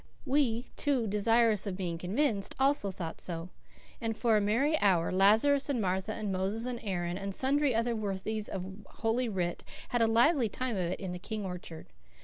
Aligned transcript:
We, 0.25 0.63
too 0.77 1.05
desirous 1.05 1.67
of 1.67 1.77
being 1.77 1.99
convinced, 1.99 2.55
also 2.59 2.89
thought 2.89 3.21
so; 3.21 3.49
and 4.01 4.17
for 4.17 4.35
a 4.35 4.41
merry 4.41 4.75
hour 4.79 5.11
Lazarus 5.11 5.69
and 5.69 5.79
Martha 5.79 6.11
and 6.11 6.31
Moses 6.31 6.65
and 6.65 6.79
Aaron 6.81 7.19
and 7.19 7.35
sundry 7.35 7.75
other 7.75 7.95
worthies 7.95 8.49
of 8.49 8.65
Holy 8.89 9.29
Writ 9.29 9.63
had 9.89 10.01
a 10.01 10.07
lively 10.07 10.49
time 10.49 10.75
of 10.75 10.81
it 10.91 10.99
in 10.99 11.11
the 11.11 11.19
King 11.19 11.45
orchard. 11.45 11.85